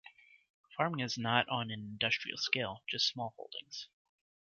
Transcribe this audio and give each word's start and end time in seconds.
Farming 0.75 1.01
is 1.01 1.15
not 1.15 1.47
on 1.47 1.69
an 1.69 1.79
industrial 1.79 2.39
scale, 2.39 2.81
just 2.89 3.05
small 3.07 3.35
holdings. 3.37 3.87